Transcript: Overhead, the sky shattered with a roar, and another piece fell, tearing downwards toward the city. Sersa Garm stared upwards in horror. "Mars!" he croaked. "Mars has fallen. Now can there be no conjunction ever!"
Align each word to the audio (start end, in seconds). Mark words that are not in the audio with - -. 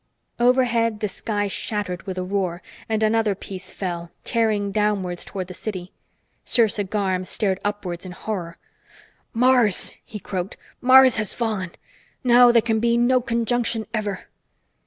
Overhead, 0.39 0.99
the 0.99 1.07
sky 1.07 1.47
shattered 1.47 2.07
with 2.07 2.17
a 2.17 2.23
roar, 2.23 2.63
and 2.89 3.03
another 3.03 3.35
piece 3.35 3.71
fell, 3.71 4.09
tearing 4.23 4.71
downwards 4.71 5.23
toward 5.23 5.45
the 5.45 5.53
city. 5.53 5.91
Sersa 6.43 6.83
Garm 6.89 7.23
stared 7.23 7.59
upwards 7.63 8.03
in 8.03 8.13
horror. 8.13 8.57
"Mars!" 9.31 9.93
he 10.03 10.17
croaked. 10.17 10.57
"Mars 10.81 11.17
has 11.17 11.35
fallen. 11.35 11.69
Now 12.23 12.51
can 12.51 12.77
there 12.77 12.79
be 12.79 12.97
no 12.97 13.21
conjunction 13.21 13.85
ever!" 13.93 14.25